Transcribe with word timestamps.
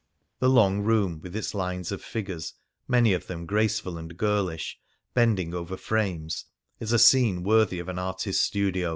The 0.39 0.49
long 0.49 0.79
room, 0.79 1.19
with 1.21 1.35
its 1.35 1.53
lines 1.53 1.91
of 1.91 2.01
figures, 2.01 2.55
many 2.87 3.13
of 3.13 3.27
them 3.27 3.45
graceful 3.45 3.99
and 3.99 4.17
girlish, 4.17 4.79
bending 5.13 5.53
over 5.53 5.77
frames, 5.77 6.45
is 6.79 6.91
a 6.91 6.97
scene 6.97 7.43
worthy 7.43 7.77
of 7.77 7.87
an 7.87 7.99
artist's 7.99 8.43
study. 8.43 8.83